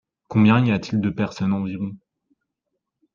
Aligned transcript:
Combien 0.29 0.65
y 0.65 0.71
a-t-il 0.71 0.99
de 0.99 1.11
personnes 1.11 1.53
environ? 1.53 1.95